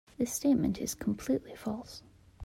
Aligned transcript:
This 0.17 0.33
statement 0.33 0.79
is 0.81 0.95
completely 0.95 1.53
false. 1.55 2.01